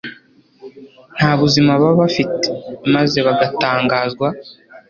Nta 1.17 1.31
buzima 1.41 1.71
baba 1.81 1.95
bafite, 2.01 2.47
maze 2.93 3.17
bagatangazwa 3.27 4.27